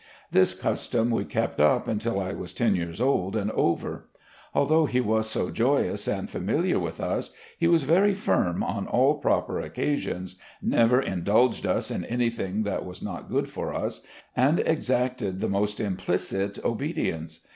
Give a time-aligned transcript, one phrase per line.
[0.31, 4.07] This custom we kept up until I was ten years old and over.
[4.51, 8.87] Although he was so joy ous and familiar with us, he was very firm on
[8.87, 14.01] all proper occasions, never indulged us in an3rthing that was not good for us,
[14.35, 17.41] and exacted the most implicit obedience.